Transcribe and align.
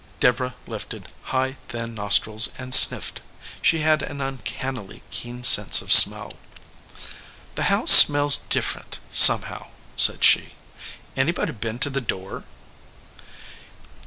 Deborah 0.19 0.55
lifted 0.65 1.11
high, 1.25 1.51
thin 1.67 1.93
nostrils 1.93 2.49
and 2.57 2.73
sniffed. 2.73 3.21
She 3.61 3.81
had 3.81 4.01
an 4.01 4.19
uncannily 4.19 5.03
keen 5.11 5.43
sense 5.43 5.79
of 5.79 5.93
smell. 5.93 6.31
"The 7.53 7.65
house 7.69 7.91
smells 7.91 8.37
different, 8.49 8.97
somehow," 9.11 9.67
said 9.95 10.23
she. 10.23 10.53
"Any 11.15 11.31
body 11.31 11.51
been 11.53 11.77
to 11.85 11.91
the 11.91 12.01
door?" 12.01 12.45